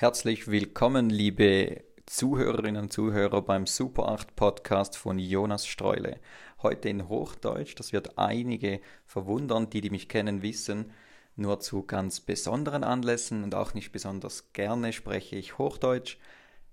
Herzlich 0.00 0.48
willkommen, 0.48 1.10
liebe 1.10 1.84
Zuhörerinnen 2.06 2.84
und 2.84 2.90
Zuhörer 2.90 3.42
beim 3.42 3.66
Super 3.66 4.08
8 4.08 4.34
Podcast 4.34 4.96
von 4.96 5.18
Jonas 5.18 5.66
Streule. 5.66 6.20
Heute 6.62 6.88
in 6.88 7.06
Hochdeutsch, 7.10 7.74
das 7.76 7.92
wird 7.92 8.16
einige 8.16 8.80
verwundern, 9.04 9.68
die, 9.68 9.82
die 9.82 9.90
mich 9.90 10.08
kennen, 10.08 10.40
wissen. 10.40 10.92
Nur 11.36 11.60
zu 11.60 11.82
ganz 11.82 12.20
besonderen 12.20 12.82
Anlässen 12.82 13.44
und 13.44 13.54
auch 13.54 13.74
nicht 13.74 13.92
besonders 13.92 14.54
gerne 14.54 14.94
spreche 14.94 15.36
ich 15.36 15.58
Hochdeutsch. 15.58 16.16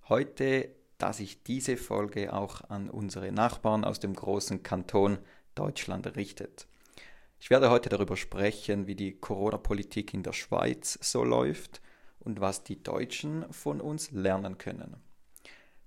Heute, 0.07 0.70
dass 0.98 1.18
sich 1.18 1.44
diese 1.44 1.75
Folge 1.75 2.32
auch 2.32 2.62
an 2.70 2.89
unsere 2.89 3.34
Nachbarn 3.34 3.84
aus 3.84 4.00
dem 4.00 4.14
großen 4.14 4.64
Kanton 4.64 5.18
Deutschland 5.54 6.16
richtet. 6.16 6.66
Ich 7.41 7.50
werde 7.50 7.71
heute 7.71 7.89
darüber 7.89 8.16
sprechen, 8.16 8.88
wie 8.88 8.96
die 8.96 9.20
Corona-Politik 9.20 10.14
in 10.14 10.23
der 10.23 10.32
Schweiz 10.32 10.98
so 11.02 11.25
läuft 11.25 11.82
und 12.28 12.41
was 12.41 12.66
die 12.66 12.84
Deutschen 12.84 13.46
von 13.54 13.79
uns 13.79 14.11
lernen 14.11 14.57
können. 14.57 14.97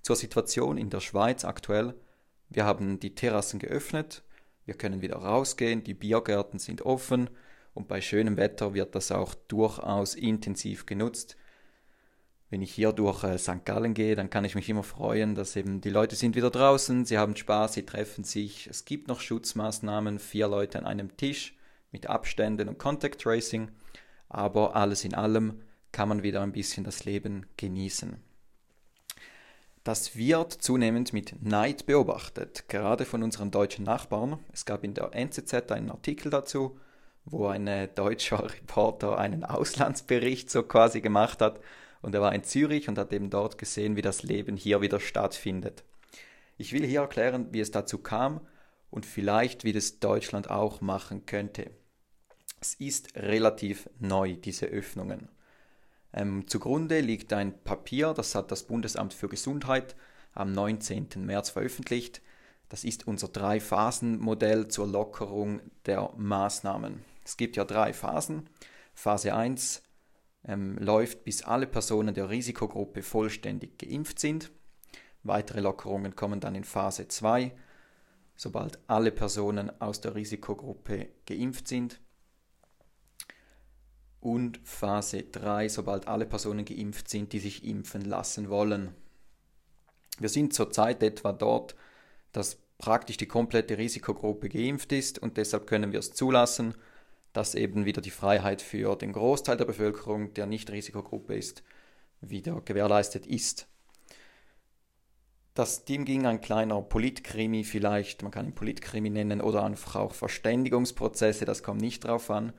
Zur 0.01 0.16
Situation 0.16 0.78
in 0.78 0.88
der 0.88 1.01
Schweiz 1.01 1.45
aktuell. 1.45 1.95
Wir 2.48 2.65
haben 2.65 2.98
die 2.98 3.15
Terrassen 3.15 3.60
geöffnet, 3.60 4.23
wir 4.65 4.74
können 4.74 5.02
wieder 5.02 5.16
rausgehen, 5.16 5.84
die 5.84 5.92
Biergärten 5.92 6.59
sind 6.59 6.80
offen 6.82 7.29
und 7.74 7.88
bei 7.88 8.01
schönem 8.01 8.38
Wetter 8.38 8.73
wird 8.73 8.95
das 8.95 9.12
auch 9.12 9.34
durchaus 9.34 10.15
intensiv 10.15 10.87
genutzt. 10.87 11.37
Wenn 12.48 12.62
ich 12.62 12.73
hier 12.73 12.93
durch 12.93 13.23
äh, 13.23 13.38
St. 13.38 13.66
Gallen 13.66 13.93
gehe, 13.93 14.16
dann 14.16 14.30
kann 14.30 14.46
ich 14.46 14.54
mich 14.54 14.68
immer 14.70 14.82
freuen, 14.82 15.34
dass 15.34 15.54
eben 15.57 15.82
die 15.82 15.91
Leute 15.91 16.16
sind 16.16 16.37
wieder 16.37 16.51
draußen, 16.51 17.04
sie 17.04 17.18
haben 17.18 17.37
Spaß, 17.37 17.74
sie 17.74 17.84
treffen 17.84 18.24
sich. 18.24 18.66
Es 18.66 18.87
gibt 18.87 19.09
noch 19.09 19.20
Schutzmaßnahmen, 19.20 20.18
vier 20.18 20.48
Leute 20.48 20.79
an 20.79 20.87
einem 20.87 21.16
Tisch 21.18 21.54
mit 21.93 22.07
Abständen 22.07 22.68
und 22.70 22.79
Contact 22.79 23.20
Tracing, 23.20 23.68
aber 24.30 24.74
alles 24.74 25.04
in 25.04 25.15
allem 25.15 25.60
kann 25.93 26.09
man 26.09 26.23
wieder 26.23 26.43
ein 26.43 26.53
bisschen 26.53 26.85
das 26.85 27.05
Leben 27.05 27.47
genießen. 27.57 28.17
Das 29.83 30.15
wird 30.15 30.52
zunehmend 30.52 31.13
mit 31.13 31.43
Neid 31.43 31.87
beobachtet, 31.87 32.69
gerade 32.69 33.07
von 33.07 33.23
unseren 33.23 33.51
deutschen 33.51 33.85
Nachbarn. 33.85 34.38
Es 34.52 34.66
gab 34.66 34.85
in 34.85 34.93
der 34.93 35.15
NZZ 35.15 35.73
einen 35.73 35.91
Artikel 35.91 36.30
dazu, 36.30 36.79
wo 37.24 37.47
ein 37.47 37.66
äh, 37.66 37.88
deutscher 37.88 38.45
Reporter 38.55 39.19
einen 39.19 39.45
Auslandsbericht 39.45 40.51
so 40.51 40.63
quasi 40.63 41.01
gemacht 41.01 41.41
hat 41.41 41.60
und 42.02 42.15
er 42.15 42.21
war 42.21 42.35
in 42.35 42.45
Zürich 42.45 42.88
und 42.88 42.99
hat 42.99 43.13
eben 43.13 43.30
dort 43.30 43.57
gesehen, 43.57 43.97
wie 43.97 44.02
das 44.02 44.23
Leben 44.23 44.57
hier 44.57 44.82
wieder 44.82 45.01
stattfindet. 45.01 45.85
Ich 46.59 46.73
will 46.73 46.85
hier 46.85 47.01
erklären, 47.01 47.49
wie 47.52 47.60
es 47.60 47.71
dazu 47.71 47.99
kam 47.99 48.41
und 48.91 49.07
vielleicht, 49.07 49.65
wie 49.65 49.73
das 49.73 49.99
Deutschland 49.99 50.51
auch 50.51 50.82
machen 50.82 51.25
könnte. 51.25 51.71
Es 52.60 52.75
ist 52.75 53.16
relativ 53.16 53.88
neu, 53.99 54.35
diese 54.35 54.66
Öffnungen. 54.66 55.30
Ähm, 56.13 56.47
zugrunde 56.49 57.01
liegt 57.01 57.33
ein 57.33 57.63
Papier, 57.63 58.15
das 58.15 58.35
hat 58.35 58.51
das 58.51 58.65
Bundesamt 58.65 59.15
für 59.15 59.29
Gesundheit 59.29 59.95
am 60.35 60.53
19. 60.53 61.09
März 61.16 61.51
veröffentlicht. 61.51 62.21
Das 62.69 62.85
ist 62.85 63.07
unser 63.07 63.29
Drei-Phasen-Modell 63.29 64.69
zur 64.69 64.87
Lockerung 64.87 65.61
der 65.87 66.12
Maßnahmen. 66.16 67.05
Es 67.25 67.37
gibt 67.37 67.56
ja 67.56 67.65
drei 67.65 67.93
Phasen. 67.93 68.49
Phase 68.94 69.34
1 69.34 69.83
ähm, 70.44 70.78
läuft, 70.78 71.25
bis 71.25 71.43
alle 71.43 71.66
Personen 71.66 72.15
der 72.15 72.31
Risikogruppe 72.31 73.03
vollständig 73.03 73.78
geimpft 73.78 74.21
sind. 74.21 74.50
Weitere 75.22 75.61
Lockerungen 75.61 76.16
kommen 76.16 76.41
dann 76.41 76.55
in 76.55 76.65
Phase 76.65 77.09
2, 77.09 77.53
sobald 78.37 78.78
alle 78.87 79.11
Personen 79.11 79.71
aus 79.81 80.00
der 80.00 80.15
Risikogruppe 80.15 81.09
geimpft 81.27 81.69
sind 81.69 82.00
und 84.21 84.60
Phase 84.65 85.22
3, 85.22 85.69
sobald 85.69 86.09
alle 86.09 86.26
Personen 86.26 86.65
geimpft 86.65 87.09
sind, 87.09 87.32
die 87.32 87.38
sich 87.38 87.65
impfen 87.65 88.03
lassen 88.03 88.50
wollen. 88.50 88.94
Wir 90.19 90.28
sind 90.28 90.53
zurzeit 90.53 91.03
etwa 91.03 91.32
dort, 91.32 91.75
dass 92.32 92.59
praktisch 92.78 93.16
die 93.16 93.26
komplette 93.26 93.78
Risikogruppe 93.78 94.48
geimpft 94.48 94.92
ist 94.92 95.19
und 95.19 95.36
deshalb 95.36 95.66
können 95.66 95.92
wir 95.92 95.98
es 96.00 96.12
zulassen, 96.12 96.75
dass 97.32 97.54
eben 97.54 97.84
wieder 97.84 98.00
die 98.00 98.10
Freiheit 98.10 98.60
für 98.60 98.97
den 98.97 99.12
Großteil 99.12 99.56
der 99.56 99.64
Bevölkerung, 99.64 100.34
der 100.34 100.47
nicht 100.47 100.70
Risikogruppe 100.70 101.34
ist, 101.34 101.62
wieder 102.20 102.60
gewährleistet 102.62 103.26
ist. 103.26 103.66
Das 105.54 105.84
Team 105.84 106.04
ging 106.04 106.26
ein 106.26 106.41
kleiner 106.41 106.81
Politkrimi 106.81 107.64
vielleicht, 107.64 108.22
man 108.22 108.31
kann 108.32 108.47
ihn 108.47 108.54
Politkrimi 108.54 109.10
nennen, 109.10 109.41
oder 109.41 109.64
einfach 109.64 109.97
auch 109.97 110.14
Verständigungsprozesse, 110.14 111.44
das 111.44 111.62
kommt 111.62 111.81
nicht 111.81 112.04
drauf 112.04 112.31
an. 112.31 112.52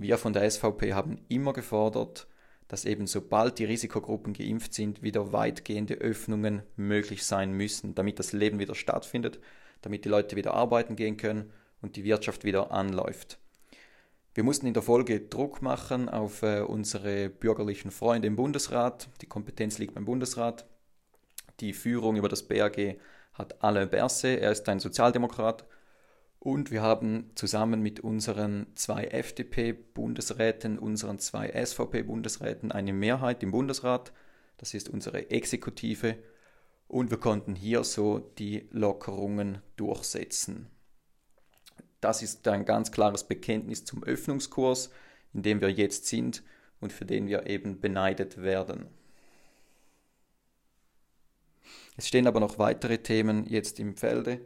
Wir 0.00 0.16
von 0.16 0.32
der 0.32 0.48
SVP 0.48 0.94
haben 0.94 1.18
immer 1.28 1.52
gefordert, 1.52 2.28
dass 2.68 2.84
eben 2.84 3.08
sobald 3.08 3.58
die 3.58 3.64
Risikogruppen 3.64 4.32
geimpft 4.32 4.72
sind, 4.72 5.02
wieder 5.02 5.32
weitgehende 5.32 5.94
Öffnungen 5.94 6.62
möglich 6.76 7.26
sein 7.26 7.50
müssen, 7.50 7.96
damit 7.96 8.20
das 8.20 8.32
Leben 8.32 8.60
wieder 8.60 8.76
stattfindet, 8.76 9.40
damit 9.82 10.04
die 10.04 10.08
Leute 10.08 10.36
wieder 10.36 10.54
arbeiten 10.54 10.94
gehen 10.94 11.16
können 11.16 11.50
und 11.82 11.96
die 11.96 12.04
Wirtschaft 12.04 12.44
wieder 12.44 12.70
anläuft. 12.70 13.40
Wir 14.34 14.44
mussten 14.44 14.68
in 14.68 14.74
der 14.74 14.84
Folge 14.84 15.18
Druck 15.18 15.62
machen 15.62 16.08
auf 16.08 16.44
äh, 16.44 16.60
unsere 16.60 17.28
bürgerlichen 17.28 17.90
Freunde 17.90 18.28
im 18.28 18.36
Bundesrat. 18.36 19.08
Die 19.20 19.26
Kompetenz 19.26 19.78
liegt 19.78 19.96
beim 19.96 20.04
Bundesrat. 20.04 20.64
Die 21.58 21.72
Führung 21.72 22.14
über 22.14 22.28
das 22.28 22.44
BAG 22.44 23.00
hat 23.32 23.64
Alain 23.64 23.90
Berset, 23.90 24.38
er 24.40 24.52
ist 24.52 24.68
ein 24.68 24.78
Sozialdemokrat 24.78 25.64
und 26.40 26.70
wir 26.70 26.82
haben 26.82 27.30
zusammen 27.34 27.82
mit 27.82 28.00
unseren 28.00 28.68
zwei 28.76 29.04
FDP-Bundesräten, 29.06 30.78
unseren 30.78 31.18
zwei 31.18 31.50
SVP-Bundesräten 31.50 32.70
eine 32.70 32.92
Mehrheit 32.92 33.42
im 33.42 33.50
Bundesrat. 33.50 34.12
Das 34.56 34.72
ist 34.72 34.88
unsere 34.88 35.30
Exekutive. 35.30 36.16
Und 36.86 37.10
wir 37.10 37.18
konnten 37.18 37.54
hier 37.54 37.82
so 37.82 38.20
die 38.38 38.68
Lockerungen 38.70 39.58
durchsetzen. 39.76 40.68
Das 42.00 42.22
ist 42.22 42.46
ein 42.46 42.64
ganz 42.64 42.92
klares 42.92 43.24
Bekenntnis 43.24 43.84
zum 43.84 44.04
Öffnungskurs, 44.04 44.90
in 45.34 45.42
dem 45.42 45.60
wir 45.60 45.70
jetzt 45.70 46.06
sind 46.06 46.44
und 46.80 46.92
für 46.92 47.04
den 47.04 47.26
wir 47.26 47.48
eben 47.48 47.80
beneidet 47.80 48.40
werden. 48.40 48.86
Es 51.96 52.06
stehen 52.06 52.28
aber 52.28 52.38
noch 52.38 52.60
weitere 52.60 52.98
Themen 52.98 53.44
jetzt 53.44 53.80
im 53.80 53.96
Felde 53.96 54.40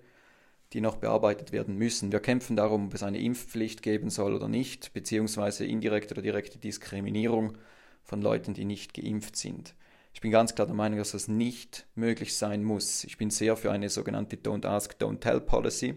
die 0.73 0.81
noch 0.81 0.97
bearbeitet 0.97 1.53
werden 1.53 1.77
müssen. 1.77 2.13
Wir 2.13 2.21
kämpfen 2.21 2.57
darum, 2.57 2.87
ob 2.87 2.95
es 2.95 3.03
eine 3.03 3.21
Impfpflicht 3.21 3.83
geben 3.83 4.11
soll 4.11 4.35
oder 4.35 4.49
nicht, 4.49 4.93
beziehungsweise 4.93 5.65
indirekte 5.65 6.15
oder 6.15 6.23
direkte 6.23 6.59
Diskriminierung 6.59 7.59
von 8.03 8.23
Leuten, 8.23 8.55
die 8.55 8.65
nicht 8.65 8.95
geimpft 8.95 9.37
sind. 9.37 9.75
Ich 10.15 10.21
bin 10.21 10.31
ganz 10.31 10.55
klar 10.55 10.67
der 10.67 10.77
Meinung, 10.77 10.99
dass 10.99 11.13
das 11.13 11.29
nicht 11.29 11.87
möglich 11.95 12.37
sein 12.37 12.63
muss. 12.63 13.05
Ich 13.05 13.17
bin 13.17 13.31
sehr 13.31 13.57
für 13.57 13.71
eine 13.71 13.89
sogenannte 13.89 14.37
Don't 14.37 14.67
Ask, 14.67 14.97
Don't 15.01 15.21
Tell 15.21 15.41
Policy, 15.41 15.95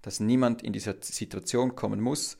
dass 0.00 0.20
niemand 0.20 0.62
in 0.62 0.72
diese 0.72 0.96
Situation 1.00 1.74
kommen 1.74 2.00
muss, 2.00 2.38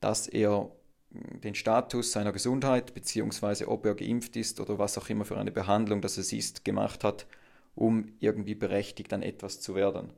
dass 0.00 0.26
er 0.26 0.70
den 1.10 1.54
Status 1.54 2.12
seiner 2.12 2.32
Gesundheit, 2.32 2.94
beziehungsweise 2.94 3.68
ob 3.68 3.84
er 3.86 3.94
geimpft 3.94 4.36
ist 4.36 4.60
oder 4.60 4.78
was 4.78 4.96
auch 4.98 5.08
immer 5.10 5.24
für 5.24 5.36
eine 5.36 5.52
Behandlung 5.52 6.00
das 6.00 6.16
es 6.16 6.32
ist, 6.32 6.64
gemacht 6.64 7.04
hat, 7.04 7.26
um 7.74 8.12
irgendwie 8.18 8.54
berechtigt 8.54 9.12
an 9.12 9.22
etwas 9.22 9.60
zu 9.60 9.74
werden. 9.74 10.10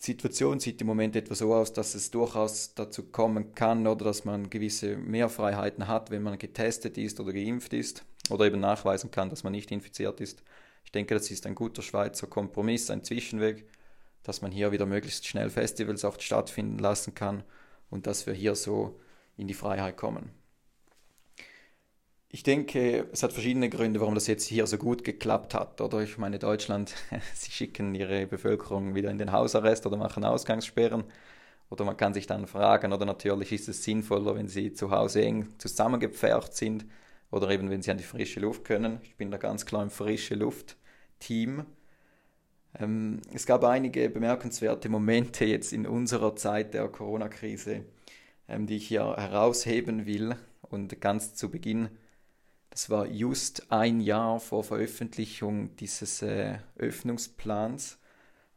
Die 0.00 0.04
Situation 0.04 0.60
sieht 0.60 0.80
im 0.80 0.86
Moment 0.86 1.16
etwa 1.16 1.34
so 1.34 1.52
aus, 1.52 1.72
dass 1.72 1.94
es 1.96 2.10
durchaus 2.10 2.74
dazu 2.74 3.04
kommen 3.04 3.54
kann 3.54 3.86
oder 3.86 4.04
dass 4.04 4.24
man 4.24 4.48
gewisse 4.48 4.96
Mehrfreiheiten 4.96 5.88
hat, 5.88 6.10
wenn 6.10 6.22
man 6.22 6.38
getestet 6.38 6.96
ist 6.96 7.18
oder 7.18 7.32
geimpft 7.32 7.72
ist 7.72 8.04
oder 8.30 8.46
eben 8.46 8.60
nachweisen 8.60 9.10
kann, 9.10 9.28
dass 9.28 9.42
man 9.42 9.52
nicht 9.52 9.72
infiziert 9.72 10.20
ist. 10.20 10.42
Ich 10.84 10.92
denke, 10.92 11.14
das 11.14 11.30
ist 11.30 11.46
ein 11.46 11.56
guter 11.56 11.82
Schweizer 11.82 12.28
Kompromiss, 12.28 12.90
ein 12.90 13.02
Zwischenweg, 13.02 13.66
dass 14.22 14.40
man 14.40 14.52
hier 14.52 14.70
wieder 14.70 14.86
möglichst 14.86 15.26
schnell 15.26 15.50
Festivals 15.50 16.04
auch 16.04 16.20
stattfinden 16.20 16.78
lassen 16.78 17.14
kann 17.14 17.42
und 17.90 18.06
dass 18.06 18.26
wir 18.26 18.34
hier 18.34 18.54
so 18.54 19.00
in 19.36 19.48
die 19.48 19.54
Freiheit 19.54 19.96
kommen. 19.96 20.30
Ich 22.30 22.42
denke, 22.42 23.08
es 23.10 23.22
hat 23.22 23.32
verschiedene 23.32 23.70
Gründe, 23.70 24.00
warum 24.00 24.14
das 24.14 24.26
jetzt 24.26 24.44
hier 24.44 24.66
so 24.66 24.76
gut 24.76 25.02
geklappt 25.02 25.54
hat. 25.54 25.80
Oder 25.80 26.02
ich 26.02 26.18
meine, 26.18 26.38
Deutschland, 26.38 26.94
sie 27.34 27.50
schicken 27.50 27.94
ihre 27.94 28.26
Bevölkerung 28.26 28.94
wieder 28.94 29.10
in 29.10 29.18
den 29.18 29.32
Hausarrest 29.32 29.86
oder 29.86 29.96
machen 29.96 30.24
Ausgangssperren. 30.24 31.04
Oder 31.70 31.84
man 31.84 31.96
kann 31.96 32.14
sich 32.14 32.26
dann 32.26 32.46
fragen, 32.46 32.92
oder 32.92 33.06
natürlich 33.06 33.52
ist 33.52 33.68
es 33.68 33.84
sinnvoller, 33.84 34.34
wenn 34.34 34.48
sie 34.48 34.72
zu 34.72 34.90
Hause 34.90 35.22
eng 35.22 35.48
zusammengepfercht 35.58 36.54
sind 36.54 36.86
oder 37.30 37.50
eben 37.50 37.70
wenn 37.70 37.82
sie 37.82 37.90
an 37.90 37.98
die 37.98 38.04
frische 38.04 38.40
Luft 38.40 38.64
können. 38.64 39.00
Ich 39.02 39.16
bin 39.16 39.30
da 39.30 39.38
ganz 39.38 39.66
klar 39.66 39.82
im 39.82 39.90
frische 39.90 40.34
Luft-Team. 40.34 41.64
Ähm, 42.78 43.20
es 43.32 43.46
gab 43.46 43.64
einige 43.64 44.08
bemerkenswerte 44.10 44.88
Momente 44.88 45.44
jetzt 45.44 45.72
in 45.72 45.86
unserer 45.86 46.36
Zeit 46.36 46.74
der 46.74 46.88
Corona-Krise, 46.88 47.84
ähm, 48.48 48.66
die 48.66 48.76
ich 48.76 48.88
hier 48.88 49.16
herausheben 49.16 50.06
will. 50.06 50.36
Und 50.62 51.00
ganz 51.00 51.34
zu 51.34 51.50
Beginn 51.50 51.88
das 52.70 52.90
war 52.90 53.06
just 53.06 53.72
ein 53.72 54.00
Jahr 54.00 54.40
vor 54.40 54.64
Veröffentlichung 54.64 55.74
dieses 55.76 56.22
äh, 56.22 56.58
Öffnungsplans. 56.76 57.98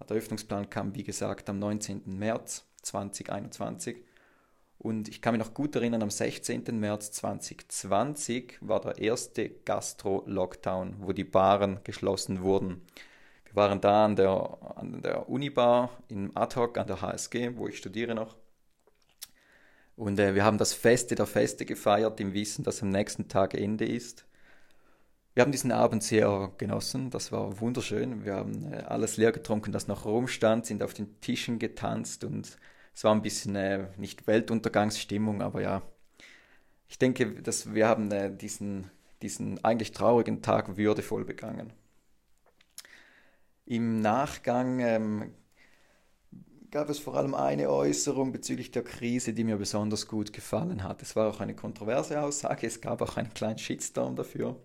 Der 0.09 0.17
Öffnungsplan 0.17 0.69
kam, 0.69 0.95
wie 0.95 1.03
gesagt, 1.03 1.49
am 1.49 1.59
19. 1.59 2.03
März 2.05 2.65
2021. 2.81 4.03
Und 4.77 5.09
ich 5.09 5.21
kann 5.21 5.35
mich 5.35 5.45
noch 5.45 5.53
gut 5.53 5.75
erinnern, 5.75 6.01
am 6.01 6.09
16. 6.09 6.63
März 6.79 7.11
2020 7.11 8.57
war 8.61 8.81
der 8.81 8.97
erste 8.97 9.49
Gastro-Lockdown, 9.49 10.95
wo 11.01 11.13
die 11.13 11.23
Baren 11.23 11.79
geschlossen 11.83 12.41
wurden. 12.41 12.81
Wir 13.45 13.55
waren 13.55 13.79
da 13.79 14.05
an 14.05 14.15
der, 14.15 14.57
an 14.75 15.01
der 15.03 15.29
Unibar 15.29 15.91
in 16.07 16.35
Ad-Hoc 16.35 16.79
an 16.79 16.87
der 16.87 17.01
HSG, 17.01 17.57
wo 17.57 17.67
ich 17.67 17.77
studiere 17.77 18.15
noch. 18.15 18.35
Und 20.01 20.17
äh, 20.19 20.33
wir 20.33 20.43
haben 20.43 20.57
das 20.57 20.73
Feste 20.73 21.13
der 21.13 21.27
Feste 21.27 21.63
gefeiert, 21.63 22.19
im 22.19 22.33
Wissen, 22.33 22.63
dass 22.63 22.81
am 22.81 22.89
nächsten 22.89 23.27
Tag 23.27 23.53
Ende 23.53 23.85
ist. 23.85 24.25
Wir 25.35 25.43
haben 25.43 25.51
diesen 25.51 25.71
Abend 25.71 26.01
sehr 26.01 26.51
genossen, 26.57 27.11
das 27.11 27.31
war 27.31 27.61
wunderschön. 27.61 28.25
Wir 28.25 28.33
haben 28.33 28.73
äh, 28.73 28.77
alles 28.77 29.17
leer 29.17 29.31
getrunken, 29.31 29.71
das 29.71 29.87
noch 29.87 30.05
rumstand, 30.05 30.65
sind 30.65 30.81
auf 30.81 30.95
den 30.95 31.21
Tischen 31.21 31.59
getanzt 31.59 32.23
und 32.23 32.57
es 32.95 33.03
war 33.03 33.13
ein 33.13 33.21
bisschen 33.21 33.55
äh, 33.55 33.89
nicht 33.97 34.25
Weltuntergangsstimmung, 34.25 35.43
aber 35.43 35.61
ja, 35.61 35.83
ich 36.87 36.97
denke, 36.97 37.39
dass 37.43 37.71
wir 37.75 37.87
haben 37.87 38.11
äh, 38.11 38.35
diesen, 38.35 38.89
diesen 39.21 39.63
eigentlich 39.63 39.91
traurigen 39.91 40.41
Tag 40.41 40.77
würdevoll 40.77 41.25
begangen. 41.25 41.73
Im 43.67 44.01
Nachgang 44.01 44.79
ähm, 44.79 45.31
gab 46.71 46.89
es 46.89 46.99
vor 46.99 47.15
allem 47.15 47.35
eine 47.35 47.69
Äußerung 47.69 48.31
bezüglich 48.31 48.71
der 48.71 48.83
Krise, 48.83 49.33
die 49.33 49.43
mir 49.43 49.57
besonders 49.57 50.07
gut 50.07 50.31
gefallen 50.31 50.83
hat. 50.83 51.01
Es 51.01 51.17
war 51.17 51.29
auch 51.29 51.41
eine 51.41 51.53
kontroverse 51.53 52.21
Aussage, 52.21 52.65
es 52.65 52.79
gab 52.79 53.01
auch 53.01 53.17
einen 53.17 53.33
kleinen 53.33 53.57
Shitstorm 53.57 54.15
dafür. 54.15 54.55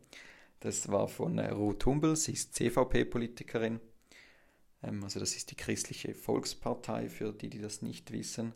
Das 0.60 0.90
war 0.90 1.08
von 1.08 1.38
äh, 1.38 1.50
Ruth 1.50 1.84
Humbel, 1.84 2.14
sie 2.14 2.32
ist 2.32 2.54
CVP-Politikerin. 2.54 3.80
Ähm, 4.84 5.02
also 5.02 5.18
das 5.18 5.34
ist 5.34 5.50
die 5.50 5.56
christliche 5.56 6.14
Volkspartei, 6.14 7.08
für 7.08 7.32
die, 7.32 7.50
die 7.50 7.60
das 7.60 7.82
nicht 7.82 8.12
wissen. 8.12 8.54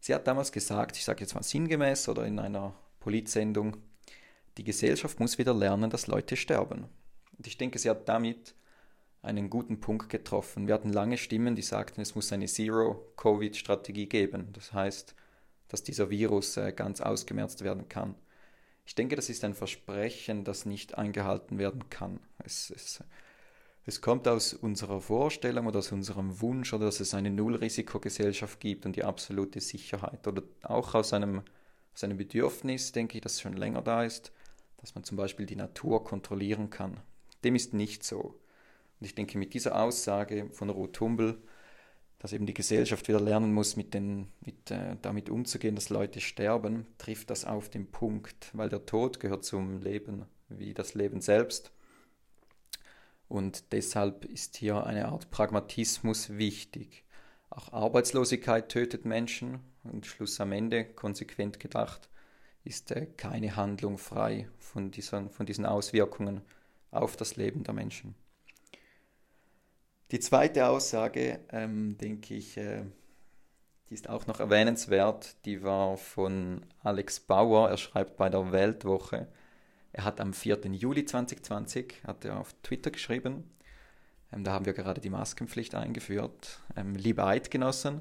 Sie 0.00 0.14
hat 0.14 0.26
damals 0.26 0.50
gesagt, 0.50 0.96
ich 0.96 1.04
sage 1.04 1.20
jetzt 1.20 1.34
mal 1.34 1.42
sinngemäß 1.42 2.08
oder 2.08 2.26
in 2.26 2.40
einer 2.40 2.74
Politsendung, 2.98 3.76
die 4.56 4.64
Gesellschaft 4.64 5.20
muss 5.20 5.38
wieder 5.38 5.54
lernen, 5.54 5.88
dass 5.88 6.08
Leute 6.08 6.36
sterben. 6.36 6.88
Und 7.36 7.46
ich 7.46 7.56
denke, 7.56 7.78
sie 7.78 7.90
hat 7.90 8.08
damit 8.08 8.54
einen 9.22 9.50
guten 9.50 9.80
Punkt 9.80 10.08
getroffen. 10.08 10.66
Wir 10.66 10.74
hatten 10.74 10.92
lange 10.92 11.18
Stimmen, 11.18 11.56
die 11.56 11.62
sagten, 11.62 12.00
es 12.00 12.14
muss 12.14 12.32
eine 12.32 12.46
Zero-Covid-Strategie 12.46 14.06
geben. 14.06 14.48
Das 14.52 14.72
heißt, 14.72 15.14
dass 15.68 15.82
dieser 15.82 16.10
Virus 16.10 16.56
äh, 16.56 16.72
ganz 16.72 17.00
ausgemerzt 17.00 17.62
werden 17.62 17.88
kann. 17.88 18.14
Ich 18.86 18.94
denke, 18.94 19.16
das 19.16 19.28
ist 19.28 19.44
ein 19.44 19.54
Versprechen, 19.54 20.44
das 20.44 20.64
nicht 20.64 20.96
eingehalten 20.96 21.58
werden 21.58 21.90
kann. 21.90 22.20
Es, 22.38 22.70
es 22.70 23.02
es 23.88 24.02
kommt 24.02 24.28
aus 24.28 24.52
unserer 24.52 25.00
Vorstellung 25.00 25.66
oder 25.66 25.78
aus 25.78 25.92
unserem 25.92 26.42
Wunsch 26.42 26.74
oder 26.74 26.84
dass 26.84 27.00
es 27.00 27.14
eine 27.14 27.30
Nullrisikogesellschaft 27.30 28.60
gibt 28.60 28.84
und 28.84 28.96
die 28.96 29.02
absolute 29.02 29.60
Sicherheit 29.60 30.28
oder 30.28 30.42
auch 30.62 30.94
aus 30.94 31.14
einem, 31.14 31.40
aus 31.94 32.04
einem 32.04 32.18
Bedürfnis, 32.18 32.92
denke 32.92 33.16
ich, 33.16 33.22
das 33.22 33.40
schon 33.40 33.54
länger 33.54 33.80
da 33.80 34.04
ist, 34.04 34.30
dass 34.76 34.94
man 34.94 35.04
zum 35.04 35.16
Beispiel 35.16 35.46
die 35.46 35.56
Natur 35.56 36.04
kontrollieren 36.04 36.68
kann. 36.68 37.00
Dem 37.44 37.54
ist 37.54 37.72
nicht 37.72 38.04
so. 38.04 38.38
Und 39.00 39.06
ich 39.06 39.14
denke, 39.14 39.38
mit 39.38 39.54
dieser 39.54 39.80
Aussage 39.80 40.48
von 40.52 40.70
Ruth 40.70 41.00
Humbel, 41.00 41.38
dass 42.18 42.32
eben 42.32 42.46
die 42.46 42.54
Gesellschaft 42.54 43.06
wieder 43.08 43.20
lernen 43.20 43.52
muss, 43.52 43.76
mit 43.76 43.94
den, 43.94 44.28
mit, 44.40 44.70
äh, 44.70 44.96
damit 45.02 45.30
umzugehen, 45.30 45.76
dass 45.76 45.88
Leute 45.88 46.20
sterben, 46.20 46.86
trifft 46.98 47.30
das 47.30 47.44
auf 47.44 47.68
den 47.68 47.90
Punkt, 47.90 48.50
weil 48.54 48.68
der 48.68 48.86
Tod 48.86 49.20
gehört 49.20 49.44
zum 49.44 49.80
Leben 49.80 50.26
wie 50.48 50.74
das 50.74 50.94
Leben 50.94 51.20
selbst. 51.20 51.70
Und 53.28 53.72
deshalb 53.72 54.24
ist 54.24 54.56
hier 54.56 54.84
eine 54.86 55.08
Art 55.08 55.30
Pragmatismus 55.30 56.38
wichtig. 56.38 57.04
Auch 57.50 57.72
Arbeitslosigkeit 57.72 58.68
tötet 58.68 59.04
Menschen 59.04 59.60
und 59.84 60.06
Schluss 60.06 60.40
am 60.40 60.52
Ende, 60.52 60.84
konsequent 60.84 61.60
gedacht, 61.60 62.08
ist 62.64 62.90
äh, 62.90 63.06
keine 63.16 63.56
Handlung 63.56 63.96
frei 63.96 64.48
von 64.58 64.90
diesen, 64.90 65.30
von 65.30 65.46
diesen 65.46 65.66
Auswirkungen 65.66 66.40
auf 66.90 67.16
das 67.16 67.36
Leben 67.36 67.64
der 67.64 67.74
Menschen. 67.74 68.14
Die 70.10 70.20
zweite 70.20 70.66
Aussage, 70.68 71.40
ähm, 71.50 71.98
denke 71.98 72.34
ich, 72.34 72.56
äh, 72.56 72.82
die 73.90 73.94
ist 73.94 74.08
auch 74.08 74.26
noch 74.26 74.40
erwähnenswert, 74.40 75.36
die 75.44 75.62
war 75.62 75.98
von 75.98 76.64
Alex 76.82 77.20
Bauer. 77.20 77.68
Er 77.68 77.76
schreibt 77.76 78.16
bei 78.16 78.30
der 78.30 78.50
Weltwoche, 78.50 79.28
er 79.92 80.04
hat 80.04 80.22
am 80.22 80.32
4. 80.32 80.60
Juli 80.72 81.04
2020 81.04 82.04
hat 82.06 82.24
er 82.24 82.40
auf 82.40 82.54
Twitter 82.62 82.90
geschrieben, 82.90 83.50
ähm, 84.32 84.44
da 84.44 84.52
haben 84.52 84.64
wir 84.64 84.72
gerade 84.72 85.02
die 85.02 85.10
Maskenpflicht 85.10 85.74
eingeführt. 85.74 86.60
Ähm, 86.74 86.94
liebe 86.94 87.24
Eidgenossen, 87.24 88.00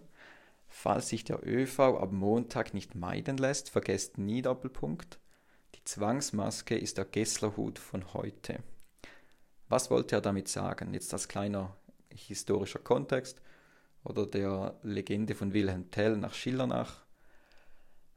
falls 0.70 1.10
sich 1.10 1.26
der 1.26 1.46
ÖV 1.46 1.80
am 1.80 2.16
Montag 2.16 2.74
nicht 2.74 2.96
meiden 2.96 3.36
lässt, 3.36 3.70
vergesst 3.70 4.18
nie 4.18 4.42
Doppelpunkt. 4.42 5.20
Die 5.76 5.84
Zwangsmaske 5.84 6.78
ist 6.78 6.98
der 6.98 7.06
Gesslerhut 7.06 7.80
von 7.80 8.14
heute. 8.14 8.60
Was 9.68 9.92
wollte 9.92 10.16
er 10.16 10.22
damit 10.22 10.48
sagen? 10.48 10.94
Jetzt 10.94 11.12
als 11.12 11.28
kleiner 11.28 11.76
historischer 12.12 12.80
Kontext 12.80 13.42
oder 14.04 14.26
der 14.26 14.80
Legende 14.84 15.36
von 15.36 15.54
Wilhelm 15.54 15.92
Tell 15.92 16.18
nach 16.18 16.34
Schiller 16.34 16.68
nach 16.68 17.06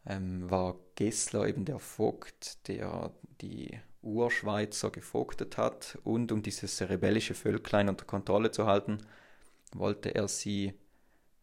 ähm, 0.07 0.51
war 0.51 0.77
Gessler 0.95 1.47
eben 1.47 1.65
der 1.65 1.79
Vogt, 1.79 2.67
der 2.69 3.13
die 3.41 3.79
Urschweizer 4.03 4.91
gevogtet 4.91 5.59
hat 5.59 5.99
und 6.05 6.33
um 6.33 6.43
dieses 6.43 6.81
rebellische 6.81 7.35
Völklein 7.35 7.89
unter 7.89 8.07
Kontrolle 8.07 8.51
zu 8.51 8.67
halten, 8.67 8.99
wollte 9.75 10.15
er 10.15 10.27
sie 10.29 10.75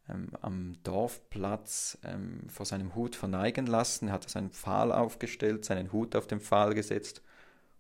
ähm, 0.10 0.30
am 0.42 0.76
Dorfplatz 0.84 1.98
ähm, 2.04 2.50
vor 2.50 2.66
seinem 2.66 2.96
Hut 2.96 3.16
verneigen 3.16 3.68
lassen. 3.68 4.08
Er 4.08 4.14
hat 4.14 4.30
seinen 4.30 4.52
Pfahl 4.52 4.92
aufgestellt, 4.92 5.66
seinen 5.66 5.92
Hut 5.92 6.16
auf 6.16 6.28
den 6.28 6.40
Pfahl 6.40 6.74
gesetzt 6.74 7.22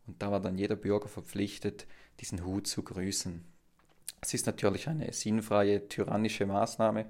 und 0.05 0.21
da 0.21 0.31
war 0.31 0.39
dann 0.39 0.57
jeder 0.57 0.75
Bürger 0.75 1.07
verpflichtet, 1.07 1.87
diesen 2.19 2.45
Hut 2.45 2.67
zu 2.67 2.83
grüßen. 2.83 3.45
Es 4.21 4.33
ist 4.33 4.45
natürlich 4.45 4.87
eine 4.87 5.13
sinnfreie, 5.13 5.87
tyrannische 5.87 6.45
Maßnahme, 6.45 7.05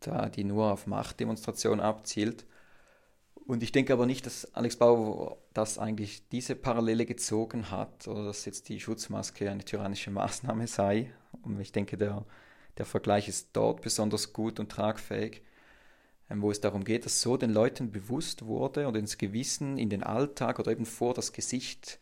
da 0.00 0.28
die 0.28 0.44
nur 0.44 0.72
auf 0.72 0.86
Machtdemonstration 0.86 1.80
abzielt 1.80 2.46
und 3.46 3.62
ich 3.62 3.70
denke 3.70 3.92
aber 3.92 4.06
nicht, 4.06 4.26
dass 4.26 4.52
Alex 4.54 4.76
Bauer 4.76 5.38
das 5.54 5.78
eigentlich 5.78 6.28
diese 6.30 6.56
Parallele 6.56 7.06
gezogen 7.06 7.70
hat 7.70 8.08
oder 8.08 8.24
dass 8.24 8.44
jetzt 8.44 8.68
die 8.68 8.80
Schutzmaske 8.80 9.48
eine 9.48 9.64
tyrannische 9.64 10.10
Maßnahme 10.10 10.66
sei. 10.66 11.12
Und 11.42 11.60
ich 11.60 11.70
denke, 11.70 11.96
der, 11.96 12.24
der 12.76 12.86
Vergleich 12.86 13.28
ist 13.28 13.50
dort 13.52 13.82
besonders 13.82 14.32
gut 14.32 14.58
und 14.58 14.72
tragfähig, 14.72 15.42
ähm, 16.28 16.42
wo 16.42 16.50
es 16.50 16.60
darum 16.60 16.82
geht, 16.82 17.04
dass 17.04 17.20
so 17.20 17.36
den 17.36 17.50
Leuten 17.50 17.92
bewusst 17.92 18.44
wurde 18.44 18.88
und 18.88 18.96
ins 18.96 19.16
Gewissen, 19.16 19.78
in 19.78 19.90
den 19.90 20.02
Alltag 20.02 20.58
oder 20.58 20.72
eben 20.72 20.84
vor 20.86 21.14
das 21.14 21.32
Gesicht 21.32 22.00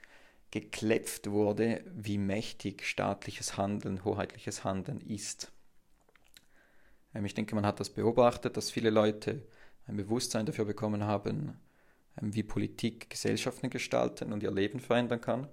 geklepft 0.55 1.33
wurde, 1.33 1.83
wie 1.97 2.17
mächtig 2.17 2.87
staatliches 2.87 3.57
Handeln, 3.57 4.05
hoheitliches 4.05 4.63
Handeln 4.63 5.01
ist. 5.01 5.51
Ähm, 7.13 7.25
ich 7.25 7.35
denke, 7.35 7.57
man 7.57 7.67
hat 7.67 7.81
das 7.81 7.91
beobachtet, 7.91 8.57
dass 8.57 8.71
viele 8.71 8.91
Leute 8.91 9.43
ein 9.89 9.97
Bewusstsein 9.97 10.47
dafür 10.47 10.65
bekommen 10.65 11.03
haben, 11.03 11.59
ähm, 12.23 12.33
wie 12.37 12.45
Politik 12.45 13.11
Gesellschaften 13.11 13.69
gestalten 13.69 14.33
und 14.33 14.45
ihr 14.45 14.53
Leben 14.53 14.79
verändern 14.79 15.21
kann. 15.21 15.49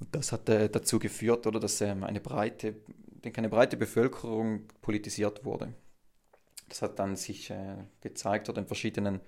Und 0.00 0.12
das 0.16 0.32
hat 0.32 0.48
äh, 0.48 0.68
dazu 0.68 0.98
geführt, 0.98 1.46
oder, 1.46 1.60
dass 1.60 1.80
ähm, 1.80 2.02
eine 2.02 2.18
breite, 2.18 2.74
denke, 3.24 3.38
eine 3.38 3.50
breite 3.50 3.76
Bevölkerung 3.76 4.66
politisiert 4.80 5.44
wurde. 5.44 5.74
Das 6.68 6.82
hat 6.82 6.98
dann 6.98 7.14
sich 7.14 7.50
äh, 7.50 7.76
gezeigt 8.00 8.48
oder 8.48 8.62
in 8.62 8.66
verschiedenen 8.66 9.20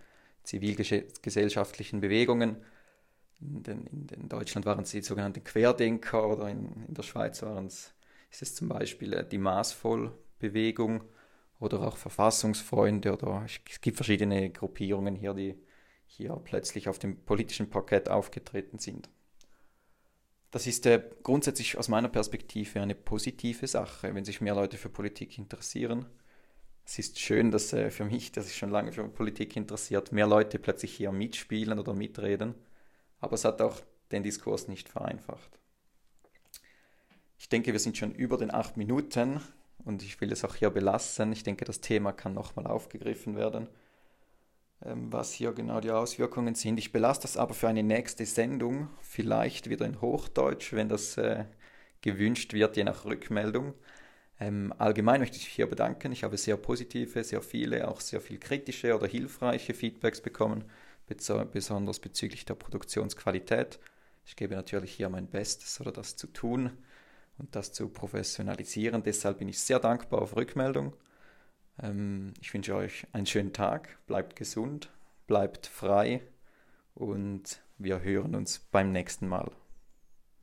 zivilgesellschaftlichen 0.43 2.01
Bewegungen. 2.01 2.57
In, 3.45 3.63
den, 3.63 3.87
in, 3.87 4.09
in, 4.09 4.29
Deutschland 4.29 4.67
waren 4.67 4.85
es 4.85 4.91
die 4.91 5.03
sogenannten 5.03 5.45
Querdenker 5.45 6.29
oder 6.29 6.49
in, 6.49 6.85
in 6.89 6.95
der 6.95 7.03
Schweiz 7.03 7.43
waren 7.43 7.67
es, 7.67 7.95
ist 8.31 8.43
es 8.43 8.55
zum 8.55 8.69
Beispiel 8.69 9.13
äh, 9.13 9.29
die 9.29 9.39
Maßvollbewegung 9.39 11.05
oder 11.61 11.81
auch 11.83 11.97
Verfassungsfreunde 11.97 13.13
oder 13.13 13.45
es 13.45 13.61
gibt 13.81 13.97
verschiedene 13.97 14.51
Gruppierungen 14.51 15.15
hier, 15.15 15.35
die 15.35 15.55
hier 16.07 16.41
plötzlich 16.45 16.89
auf 16.89 16.99
dem 16.99 17.17
politischen 17.25 17.71
Parkett 17.71 18.09
aufgetreten 18.09 18.79
sind. 18.79 19.09
Das 20.51 20.67
ist 20.69 20.87
äh, 20.87 21.03
grundsätzlich 21.25 21.77
aus 21.77 21.89
meiner 21.89 22.09
Perspektive 22.09 22.81
eine 22.81 22.95
positive 22.95 23.67
Sache, 23.67 24.15
wenn 24.15 24.25
sich 24.25 24.41
mehr 24.41 24.55
Leute 24.55 24.77
für 24.77 24.89
Politik 24.89 25.37
interessieren. 25.37 26.07
Es 26.85 26.99
ist 26.99 27.19
schön, 27.19 27.51
dass 27.51 27.73
äh, 27.73 27.91
für 27.91 28.05
mich, 28.05 28.31
der 28.31 28.45
sich 28.45 28.57
schon 28.57 28.71
lange 28.71 28.93
für 28.93 29.03
Politik 29.09 29.57
interessiert, 29.57 30.13
mehr 30.13 30.29
Leute 30.29 30.59
plötzlich 30.59 30.95
hier 30.95 31.11
mitspielen 31.11 31.79
oder 31.79 31.95
mitreden. 31.95 32.55
Aber 33.21 33.35
es 33.35 33.45
hat 33.45 33.61
auch 33.61 33.81
den 34.13 34.23
Diskurs 34.23 34.69
nicht 34.69 34.89
vereinfacht. 34.89 35.59
Ich 37.39 37.49
denke, 37.49 37.73
wir 37.73 37.81
sind 37.81 37.97
schon 37.97 38.15
über 38.15 38.39
den 38.39 38.53
acht 38.53 38.77
Minuten 38.77 39.41
und 39.85 40.03
ich 40.03 40.21
will 40.21 40.33
es 40.33 40.45
auch 40.45 40.55
hier 40.55 40.71
belassen. 40.71 41.33
Ich 41.33 41.43
denke, 41.43 41.65
das 41.65 41.81
Thema 41.81 42.13
kann 42.13 42.33
nochmal 42.35 42.67
aufgegriffen 42.67 43.37
werden, 43.37 43.69
ähm, 44.83 45.13
was 45.13 45.33
hier 45.33 45.53
genau 45.53 45.81
die 45.81 45.91
Auswirkungen 45.91 46.55
sind. 46.55 46.79
Ich 46.79 46.93
belasse 46.93 47.23
das 47.23 47.37
aber 47.37 47.55
für 47.55 47.69
eine 47.69 47.83
nächste 47.83 48.25
Sendung, 48.25 48.89
vielleicht 49.01 49.69
wieder 49.69 49.85
in 49.85 50.01
Hochdeutsch, 50.01 50.73
wenn 50.73 50.89
das 50.89 51.17
äh, 51.19 51.45
gewünscht 52.01 52.53
wird, 52.53 52.77
je 52.77 52.85
nach 52.85 53.05
Rückmeldung. 53.05 53.75
Ähm, 54.41 54.75
allgemein 54.79 55.21
möchte 55.21 55.37
ich 55.37 55.45
mich 55.45 55.55
hier 55.55 55.69
bedanken. 55.69 56.13
Ich 56.13 56.25
habe 56.25 56.37
sehr 56.37 56.57
positive, 56.57 57.23
sehr 57.23 57.43
viele, 57.43 57.89
auch 57.89 58.01
sehr 58.01 58.21
viel 58.21 58.39
kritische 58.39 58.95
oder 58.97 59.07
hilfreiche 59.07 59.75
Feedbacks 59.75 60.21
bekommen, 60.21 60.65
besonders 61.07 62.01
bezüglich 62.01 62.45
der 62.45 62.55
Produktionsqualität. 62.55 63.79
Ich 64.25 64.37
gebe 64.37 64.55
natürlich 64.55 64.93
hier 64.93 65.09
mein 65.09 65.27
Bestes, 65.27 65.81
oder 65.81 65.93
das 65.93 66.17
zu 66.17 66.27
tun 66.27 66.71
und 67.39 67.55
das 67.55 67.73
zu 67.73 67.89
professionalisieren. 67.89 69.03
Deshalb 69.03 69.39
bin 69.39 69.49
ich 69.49 69.61
sehr 69.61 69.81
dankbar 69.81 70.23
auf 70.23 70.37
Rückmeldung. 70.37 70.95
Ähm, 71.83 72.33
ich 72.41 72.53
wünsche 72.55 72.75
euch 72.75 73.07
einen 73.13 73.27
schönen 73.27 73.53
Tag, 73.53 73.99
bleibt 74.07 74.37
gesund, 74.37 74.91
bleibt 75.27 75.67
frei 75.67 76.23
und 76.95 77.61
wir 77.79 78.01
hören 78.01 78.35
uns 78.35 78.61
beim 78.71 78.93
nächsten 78.93 79.29
Mal. 79.29 79.51